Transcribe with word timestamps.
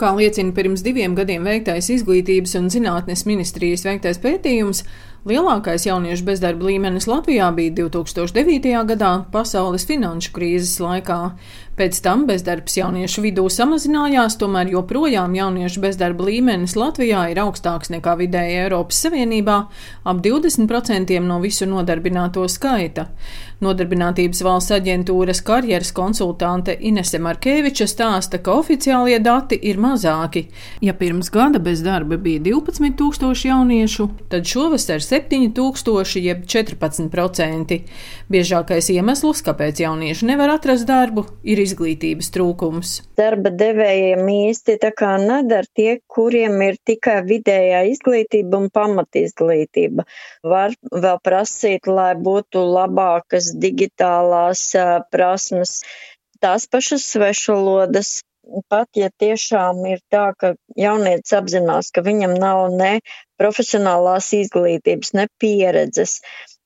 Kā 0.00 0.14
liecina 0.16 0.54
pirms 0.56 0.80
diviem 0.80 1.12
gadiem 1.12 1.44
veiktais 1.44 1.90
izglītības 1.92 2.54
un 2.56 2.70
zinātnes 2.72 3.26
ministrijas 3.28 3.84
veiktais 3.84 4.20
pētījums, 4.22 4.80
lielākais 5.28 5.84
jauniešu 5.84 6.24
bezdarba 6.24 6.70
līmenis 6.70 7.08
Latvijā 7.10 7.50
bija 7.56 7.74
2009. 7.82 8.72
gadā 8.88 9.12
pasaules 9.32 9.84
finanšu 9.88 10.32
krīzes 10.36 10.78
laikā. 10.80 11.20
Pēc 11.80 11.96
tam 12.04 12.26
bezdarbs 12.28 12.74
jauniešu 12.76 13.22
vidū 13.24 13.46
samazinājās, 13.48 14.34
tomēr 14.40 14.68
joprojām 14.68 15.32
jauniešu 15.32 15.80
bezdarba 15.80 16.26
līmenis 16.26 16.74
Latvijā 16.76 17.22
ir 17.32 17.40
augstāks 17.40 17.88
nekā 17.94 18.18
vidēji 18.20 18.58
Eiropas 18.66 18.98
Savienībā- 19.00 19.54
ap 20.10 20.20
20% 20.20 21.22
no 21.24 21.38
visu 21.40 21.64
nodarbināto 21.64 22.44
skaita. 22.52 23.06
Nodarbinātības 23.62 24.42
valsts 24.44 24.72
aģentūras 24.72 25.40
karjeras 25.44 25.92
konsultante 25.92 26.76
Inese 26.80 27.18
Markeviča 27.18 27.86
stāsta, 27.88 28.42
ka 28.42 28.50
oficiālie 28.50 29.22
dati 29.22 29.58
ir 29.62 29.76
mazāki. 29.76 30.48
Ja 30.80 30.92
pirms 30.92 31.30
gada 31.30 31.58
bez 31.58 31.82
darba 31.82 32.16
bija 32.16 32.40
12 32.40 32.96
tūkstoši 32.96 33.48
jauniešu, 33.48 34.10
tad 34.28 34.44
šovasar 34.44 35.00
7 35.10 35.48
tūkstoši 35.56 36.22
jeb 36.22 36.44
14%. 36.46 37.78
Biežākais 38.30 38.90
iemesls, 38.94 39.42
kāpēc 39.46 39.82
jaunieši 39.82 40.28
nevar 40.28 40.54
atrast 40.54 40.86
darbu, 40.86 41.24
ir 41.42 41.58
izglītības 41.62 42.30
trūkums. 42.34 42.92
Darba 43.18 43.50
devējiem 43.50 44.22
īsti 44.36 44.78
tā 44.82 44.92
kā 44.96 45.16
nedara 45.22 45.66
tie, 45.74 45.98
kuriem 46.06 46.60
ir 46.68 46.78
tikai 46.86 47.20
vidējā 47.26 47.82
izglītība 47.90 48.62
un 48.62 48.70
pamatizglītība. 48.74 50.06
Var 50.46 50.78
vēl 50.94 51.20
prasīt, 51.26 51.90
lai 51.90 52.12
būtu 52.14 52.62
labākas 52.70 53.50
digitālās 53.58 54.68
prasmes, 55.10 55.80
tās 56.40 56.70
pašas 56.70 57.04
svešvalodas, 57.16 58.20
pat 58.72 58.98
ja 58.98 59.10
tiešām 59.22 59.82
ir 59.90 60.00
tā, 60.12 60.30
ka 60.38 60.54
jaunietis 60.78 61.34
apzinās, 61.36 61.90
ka 61.94 62.04
viņam 62.06 62.34
nav 62.40 62.66
ne 62.74 62.92
profesionālās 63.40 64.32
izglītības, 64.36 65.14
ne 65.16 65.26
pieredzes, 65.40 66.18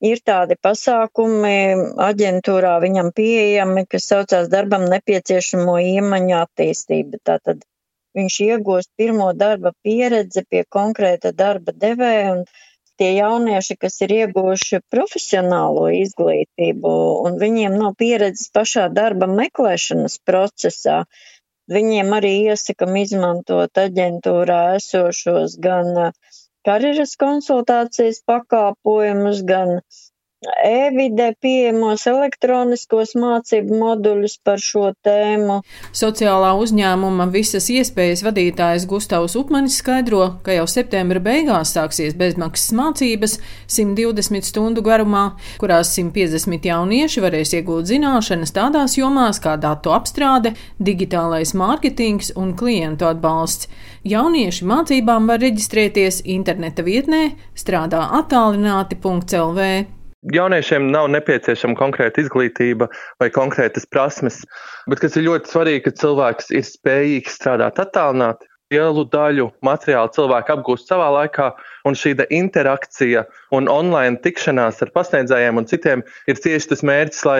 ir 0.04 0.22
tādi 0.26 0.56
pasākumi 0.60 1.56
aģentūrā 2.08 2.74
viņam 2.84 3.12
pieejami, 3.16 3.86
kas 3.90 4.10
saucās 4.10 4.50
darbam 4.52 4.88
nepieciešamo 4.90 5.78
iemaņu 5.94 6.36
attīstība. 6.40 7.22
Tātad 7.24 7.64
viņš 8.18 8.40
iegūst 8.48 8.92
pirmo 8.98 9.32
darba 9.36 9.74
pieredzi 9.86 10.44
pie 10.50 10.64
konkrēta 10.76 11.32
darba 11.32 11.74
devēja 11.86 12.36
un 12.36 12.44
tie 12.98 13.10
jaunieši, 13.16 13.76
kas 13.80 14.00
ir 14.06 14.14
ieguvuši 14.18 14.80
profesionālo 14.92 15.88
izglītību 15.98 16.92
un 17.26 17.38
viņiem 17.40 17.78
nav 17.80 17.96
pieredzes 17.98 18.52
pašā 18.54 18.86
darba 18.94 19.26
meklēšanas 19.30 20.20
procesā, 20.28 21.02
viņiem 21.72 22.12
arī 22.16 22.32
iesakam 22.50 22.96
izmantot 23.00 23.80
aģentūrā 23.84 24.60
esošos 24.78 25.56
gan 25.66 25.92
uh, 26.06 26.40
karjeras 26.68 27.14
konsultācijas 27.20 28.20
pakāpojumus, 28.30 29.42
gan 29.48 29.78
e-vidē 30.64 31.30
pieejamos 31.42 32.04
elektroniskos 32.10 33.14
mācību 33.18 33.78
moduļus 33.80 34.36
par 34.44 34.60
šo 34.62 34.90
tēmu. 35.04 35.60
Sociālā 35.96 36.52
uzņēmuma 36.60 37.26
visas 37.34 37.68
iespējas 37.72 38.24
vadītājs 38.26 38.86
Gustavs 38.90 39.36
Upmanis 39.40 39.78
skaidro, 39.80 40.26
ka 40.46 40.56
jau 40.56 40.66
septembra 40.70 41.22
beigās 41.24 41.74
sāksies 41.76 42.16
bezmaksas 42.18 42.74
mācības 42.76 43.38
120 43.66 44.48
stundu 44.48 44.84
garumā, 44.84 45.24
kurās 45.62 45.94
150 45.96 46.68
jaunieši 46.70 47.24
varēs 47.24 47.56
iegūt 47.58 47.90
zināšanas 47.90 48.54
tādās 48.54 48.98
jomās 49.00 49.40
kā 49.42 49.56
datu 49.60 49.94
apstrāde, 49.96 50.54
digitālais 50.78 51.54
mārketings 51.58 52.34
un 52.40 52.54
klientu 52.58 53.08
atbalsts. 53.10 53.68
Jaunieši 54.04 54.66
mācībām 54.68 55.28
var 55.30 55.40
reģistrēties 55.40 56.22
interneta 56.28 56.84
vietnē 56.84 57.26
strādā 57.56 58.04
attālināti.lv 58.20 59.68
jauniešiem 60.32 60.88
nav 60.92 61.08
nepieciešama 61.12 61.76
konkrēta 61.78 62.22
izglītība 62.22 62.88
vai 63.20 63.28
konkrētas 63.34 63.86
prasmes, 63.90 64.40
bet 64.90 65.02
kas 65.02 65.18
ir 65.18 65.26
ļoti 65.28 65.52
svarīgi, 65.52 65.84
ka 65.84 65.94
cilvēks 66.00 66.52
ir 66.54 66.66
spējīgs 66.68 67.38
strādāt 67.40 67.80
attālināti. 67.82 68.48
Lielu 68.72 69.04
daļu 69.12 69.50
materiālu 69.62 70.10
cilvēku 70.16 70.54
apgūst 70.54 70.88
savā 70.90 71.10
laikā, 71.14 71.50
un 71.86 71.94
šī 71.94 72.14
interakcija 72.32 73.26
un 73.54 73.68
online 73.68 74.18
tikšanās 74.24 74.80
ar 74.82 74.90
pasniedzējiem 74.96 75.60
un 75.60 75.68
citiem 75.68 76.02
ir 76.26 76.40
tieši 76.40 76.72
tas 76.72 76.82
mērķis, 76.82 77.24
lai 77.28 77.38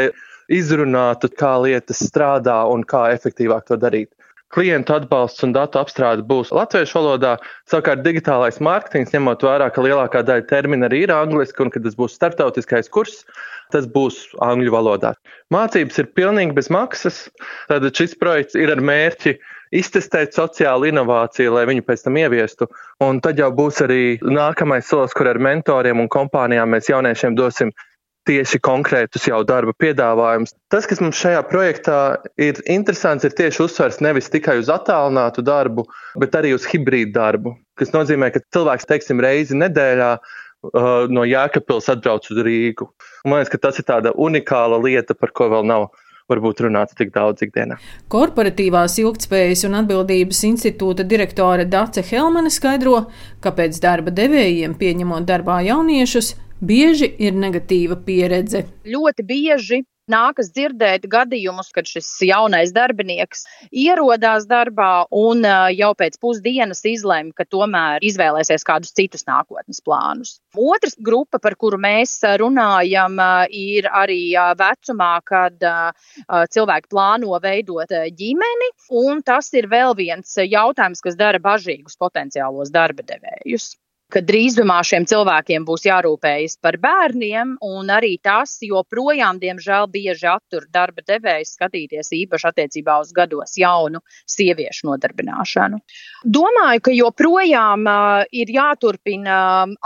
izrunātu, 0.53 1.32
kā 1.32 1.56
lietas 1.64 2.04
strādā 2.04 2.60
un 2.70 2.84
kā 2.84 3.09
efektīvāk 3.16 3.64
to 3.66 3.80
darīt 3.80 4.12
klientu 4.54 4.94
atbalsts 4.94 5.42
un 5.47 5.54
datu 5.54 5.81
apstrāde 5.81 6.25
būs 6.28 6.53
latviešu 6.54 7.00
valodā. 7.00 7.34
Savukārt 7.70 8.04
digitālais 8.04 8.60
mārketings, 8.62 9.12
ņemot 9.15 9.42
vērā, 9.42 9.70
ka 9.75 9.82
lielākā 9.84 10.22
daļa 10.26 10.47
termina 10.50 10.88
arī 10.88 11.04
ir 11.06 11.15
angliski 11.15 11.65
un 11.65 11.72
ka 11.75 11.82
tas 11.82 11.98
būs 11.98 12.15
starptautiskais 12.15 12.91
kurs, 12.94 13.25
tas 13.75 13.88
būs 13.91 14.20
angļu 14.44 14.75
valodā. 14.75 15.15
Mācības 15.54 15.98
ir 16.03 16.12
pilnīgi 16.15 16.54
bez 16.56 16.70
maksas, 16.72 17.25
tad 17.70 17.88
šis 17.91 18.15
projekts 18.20 18.59
ir 18.59 18.70
ar 18.75 18.82
mērķi 18.84 19.34
iztestēt 19.75 20.37
sociālu 20.37 20.86
inovāciju, 20.92 21.56
lai 21.56 21.65
viņu 21.71 21.82
pēc 21.88 22.04
tam 22.06 22.21
ieviestu. 22.21 22.69
Un 23.03 23.19
tad 23.25 23.41
jau 23.42 23.50
būs 23.54 23.82
arī 23.82 24.03
nākamais 24.22 24.86
solis, 24.86 25.16
kur 25.16 25.32
ar 25.32 25.41
mentoriem 25.42 26.04
un 26.04 26.10
kompānijām 26.12 26.71
mēs 26.76 26.92
jauniešiem 26.92 27.34
dosim 27.38 27.75
tieši 28.28 28.60
konkrētus 28.64 29.26
jau 29.28 29.40
darba 29.46 29.74
piedāvājumus. 29.80 30.54
Tas, 30.72 30.88
kas 30.88 31.02
mums 31.04 31.18
šajā 31.20 31.42
projektā 31.48 31.98
ir 32.40 32.60
interesants, 32.70 33.26
ir 33.26 33.36
tieši 33.36 33.64
uzsvers 33.66 34.00
nevis 34.04 34.30
tikai 34.32 34.56
uz 34.62 34.70
attālinātu 34.72 35.44
darbu, 35.44 35.86
bet 36.20 36.36
arī 36.38 36.54
uz 36.56 36.66
hibrīdu 36.70 37.14
darbu, 37.16 37.56
kas 37.80 37.92
nozīmē, 37.94 38.32
ka 38.34 38.42
cilvēks, 38.54 38.88
teiksim, 38.90 39.20
reizi 39.24 39.58
nedēļā 39.60 40.14
uh, 40.16 41.04
no 41.12 41.26
Jēkabpils 41.28 41.90
atbrauc 41.92 42.30
uz 42.32 42.40
Rīgu. 42.46 42.88
Un 43.24 43.34
man 43.34 43.42
liekas, 43.42 43.52
ka 43.54 43.62
tas 43.68 43.82
ir 43.82 43.88
tāda 43.90 44.14
unikāla 44.16 44.80
lieta, 44.82 45.16
par 45.18 45.34
ko 45.36 45.50
vēl 45.52 45.68
nav 45.68 45.91
varbūt 46.30 46.62
runāts 46.64 46.96
tik 46.96 47.10
daudz 47.12 47.44
ikdienā. 47.44 47.76
Korporatīvās 48.12 48.96
ilgtspējas 49.02 49.66
un 49.68 49.76
atbildības 49.82 50.41
institūta 50.48 51.04
direktore 51.04 51.66
Dace 51.68 52.00
Helmane 52.08 52.52
skaidro, 52.52 53.10
kāpēc 53.44 53.76
darba 53.84 54.14
devējiem 54.14 54.72
pieņemot 54.80 55.28
darbā 55.28 55.60
jauniešus 55.68 56.32
bieži 56.66 57.10
ir 57.22 57.36
negatīva 57.36 57.98
pieredze. 58.06 58.64
Ļoti 58.88 59.26
bieži 59.26 59.84
nākas 60.10 60.50
dzirdēt 60.52 61.06
gadījumus, 61.08 61.70
kad 61.72 61.88
šis 61.88 62.08
jaunais 62.28 62.75
darbinieks 62.76 63.47
ierodās 63.72 64.44
darbā 64.50 65.06
un 65.16 65.44
jau 65.72 65.91
pēc 65.97 66.19
pusdienas 66.20 66.84
izlēma, 66.88 67.32
ka 67.36 67.47
tomēr 67.48 68.04
izvēlēsies 68.04 68.66
kādus 68.69 68.92
citus 68.97 69.24
nākotnes 69.28 69.80
plānus. 69.84 70.34
Otrs 70.60 70.98
grupa, 71.00 71.41
par 71.41 71.56
kuru 71.56 71.80
mēs 71.80 72.19
runājam, 72.41 73.16
ir 73.48 73.88
arī 73.88 74.20
vecumā, 74.60 75.14
kad 75.24 75.64
cilvēki 76.28 76.92
plāno 76.92 77.41
veidot 77.41 77.97
ģimeni, 78.19 78.72
un 79.04 79.24
tas 79.24 79.48
ir 79.56 79.70
vēl 79.72 79.97
viens 79.97 80.36
jautājums, 80.36 81.00
kas 81.04 81.16
dara 81.16 81.41
bažīgus 81.41 81.97
potenciālos 81.97 82.74
darba 82.74 83.06
devējus 83.08 83.72
ka 84.12 84.22
drīzumā 84.25 84.78
šiem 84.87 85.06
cilvēkiem 85.10 85.65
būs 85.69 85.87
jārūpējas 85.88 86.59
par 86.62 86.78
bērniem, 86.82 87.56
un 87.65 87.91
arī 87.92 88.15
tas 88.22 88.56
joprojām, 88.65 89.41
diemžēl, 89.42 89.88
bieži 89.92 90.28
attur 90.31 90.69
darba 90.72 91.04
devējs 91.06 91.54
skatīties 91.56 92.12
īpaši 92.20 92.50
attiecībā 92.50 92.98
uz 93.03 93.12
gados 93.16 93.56
jaunu 93.60 94.03
sieviešu 94.31 94.91
nodarbināšanu. 94.91 95.81
Domāju, 96.25 96.84
ka 96.84 96.94
joprojām 96.94 97.88
ir 98.32 98.54
jāturpina 98.54 99.38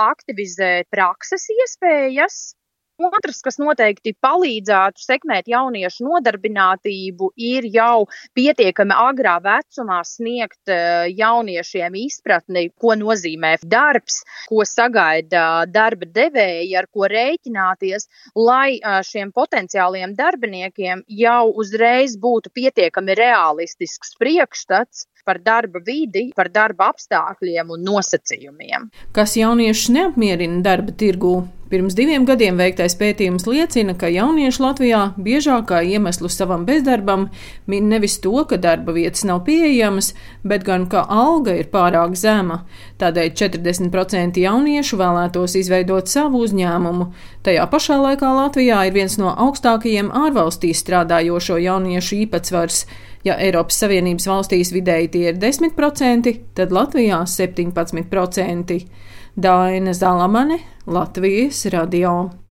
aktivizēt 0.09 0.91
prakses 0.93 1.49
iespējas, 1.55 2.58
Otrs, 2.99 3.45
kas 3.47 3.61
noteikti 3.63 4.11
palīdzētu 4.19 4.99
sekmēt 4.99 5.47
jauniešu 5.47 6.03
nodarbinātību, 6.03 7.31
ir 7.39 7.67
jau 7.71 8.09
pietiekami 8.35 8.97
agrā 8.99 9.37
vecumā 9.45 10.01
sniegt 10.03 10.73
eh, 10.75 11.07
jauniešiem 11.15 11.95
izpratni, 12.01 12.65
ko 12.75 12.97
nozīmē 12.99 13.53
darbs, 13.63 14.25
ko 14.51 14.67
sagaida 14.67 15.45
darba 15.71 16.09
devēji, 16.11 16.75
ar 16.81 16.89
ko 16.91 17.07
rēķināties, 17.13 18.09
lai 18.35 18.81
eh, 18.81 18.99
šiem 19.07 19.31
potenciāliem 19.37 20.17
darbiniekiem 20.19 21.05
jau 21.21 21.45
uzreiz 21.55 22.17
būtu 22.19 22.51
pietiekami 22.51 23.15
realistisks 23.21 24.19
priekšstats 24.19 25.07
par 25.29 25.39
darba 25.45 25.79
vidi, 25.87 26.33
par 26.35 26.51
darba 26.51 26.91
apstākļiem 26.91 27.71
un 27.77 27.87
nosacījumiem. 27.93 28.91
Kas 29.15 29.37
jauniešus 29.39 29.93
neapmierina 29.95 30.65
darba 30.67 30.97
tirgū? 30.99 31.37
Pirms 31.69 31.93
diviem 31.93 32.25
gadiem 32.25 32.57
veiktais 32.57 32.95
pētījums 32.97 33.45
liecina, 33.45 33.93
ka 33.93 34.09
jaunieši 34.09 34.63
Latvijā 34.65 35.01
biežākā 35.21 35.83
iemeslu 35.85 36.31
savam 36.33 36.63
bezdarbam 36.65 37.27
min 37.69 37.91
nevis 37.93 38.15
to, 38.25 38.33
ka 38.49 38.57
darba 38.57 38.95
vietas 38.97 39.27
nav 39.29 39.43
pieejamas, 39.45 40.15
bet 40.49 40.65
gan 40.65 40.87
ka 40.89 41.03
alga 41.05 41.59
ir 41.61 41.69
pārāk 41.69 42.17
zema. 42.17 42.63
Tādēļ 43.03 43.35
40% 43.37 44.41
jauniešu 44.41 44.97
vēlētos 44.97 45.59
izveidot 45.61 46.09
savu 46.09 46.41
uzņēmumu. 46.47 47.11
Tajā 47.45 47.69
pašā 47.69 48.01
laikā 48.01 48.33
Latvijā 48.39 48.87
ir 48.89 48.97
viens 48.97 49.19
no 49.21 49.35
augstākajiem 49.37 50.09
ārvalstīs 50.09 50.81
strādājošo 50.87 51.61
jauniešu 51.61 52.23
īpatsvars. 52.25 52.87
Ja 53.27 53.35
Eiropas 53.43 53.81
Savienības 53.83 54.29
valstīs 54.31 54.73
vidēji 54.75 55.11
tie 55.15 55.25
ir 55.33 55.41
10%, 55.43 56.35
tad 56.55 56.75
Latvijā 56.75 57.23
17%. 57.27 58.79
Daina 59.39 59.95
Zalamane, 59.95 60.59
Latvijas 60.87 61.67
radio. 61.75 62.39